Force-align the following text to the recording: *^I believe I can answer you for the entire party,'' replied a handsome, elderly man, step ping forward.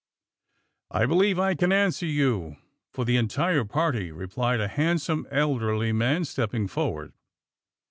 *^I 0.91 1.07
believe 1.07 1.37
I 1.37 1.53
can 1.53 1.71
answer 1.71 2.07
you 2.07 2.55
for 2.91 3.05
the 3.05 3.17
entire 3.17 3.63
party,'' 3.63 4.11
replied 4.11 4.59
a 4.59 4.67
handsome, 4.67 5.27
elderly 5.29 5.91
man, 5.91 6.25
step 6.25 6.53
ping 6.53 6.67
forward. 6.67 7.13